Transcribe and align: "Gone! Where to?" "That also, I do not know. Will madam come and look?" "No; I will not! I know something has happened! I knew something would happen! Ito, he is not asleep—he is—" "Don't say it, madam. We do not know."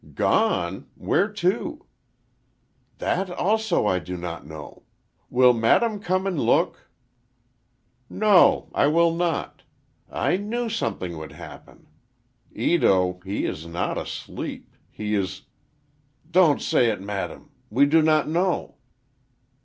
"Gone! 0.15 0.87
Where 0.95 1.31
to?" 1.31 1.85
"That 2.97 3.29
also, 3.29 3.85
I 3.85 3.99
do 3.99 4.17
not 4.17 4.47
know. 4.47 4.81
Will 5.29 5.53
madam 5.53 5.99
come 5.99 6.25
and 6.25 6.39
look?" 6.39 6.89
"No; 8.09 8.71
I 8.73 8.87
will 8.87 9.13
not! 9.13 9.61
I 10.09 10.37
know 10.37 10.67
something 10.69 11.11
has 11.19 11.31
happened! 11.37 11.85
I 11.85 11.85
knew 11.85 11.85
something 11.85 11.85
would 11.85 11.85
happen! 11.85 11.87
Ito, 12.53 13.19
he 13.23 13.45
is 13.45 13.67
not 13.67 13.99
asleep—he 13.99 15.13
is—" 15.13 15.43
"Don't 16.31 16.63
say 16.63 16.89
it, 16.89 16.99
madam. 16.99 17.51
We 17.69 17.85
do 17.85 18.01
not 18.01 18.27
know." 18.27 18.77